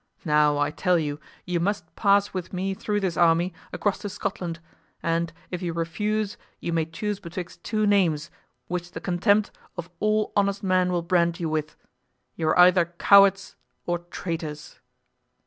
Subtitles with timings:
[0.25, 4.59] Now, I tell you, you must pass with me through this army across to Scotland,
[5.03, 8.31] and if you refuse you may choose betwixt two names,
[8.67, 13.99] which the contempt of all honest men will brand you with—you are either cowards or
[13.99, 14.79] traitors!"